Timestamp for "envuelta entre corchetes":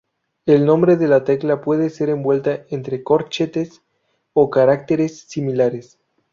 2.09-3.83